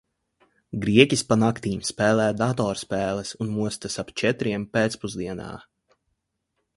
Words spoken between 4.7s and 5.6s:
pēcpusdienā.